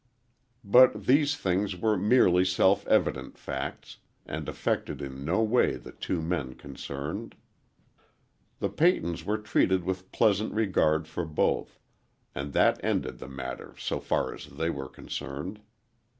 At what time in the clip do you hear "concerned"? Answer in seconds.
6.55-7.35, 14.89-15.61